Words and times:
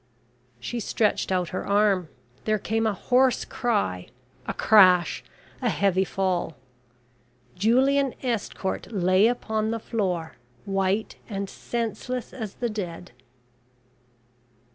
She 0.59 0.79
stretched 0.79 1.31
out 1.31 1.49
her 1.49 1.63
arm. 1.63 2.09
There 2.45 2.57
came 2.57 2.87
a 2.87 2.93
hoarse 2.95 3.45
cry, 3.45 4.07
a 4.47 4.53
crash, 4.55 5.23
a 5.61 5.69
heavy 5.69 6.05
fall. 6.05 6.55
Julian 7.55 8.15
Estcourt 8.23 8.87
lay 8.91 9.27
upon 9.27 9.69
the 9.69 9.77
floor, 9.77 10.37
white 10.65 11.17
and 11.29 11.47
senseless 11.47 12.33
as 12.33 12.55
the 12.55 12.67
dead. 12.71 13.11